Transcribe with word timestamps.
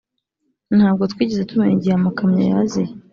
Ntabwo 0.77 1.03
twigeze 1.11 1.43
tumenya 1.49 1.75
igihe 1.77 1.95
amakamyo 1.95 2.43
yaziye 2.51 2.91